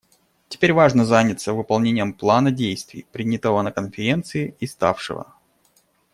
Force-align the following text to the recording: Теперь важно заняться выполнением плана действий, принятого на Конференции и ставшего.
Теперь 0.49 0.73
важно 0.73 1.05
заняться 1.05 1.53
выполнением 1.53 2.13
плана 2.15 2.49
действий, 2.49 3.05
принятого 3.11 3.61
на 3.61 3.71
Конференции 3.71 4.55
и 4.59 4.65
ставшего. 4.65 5.35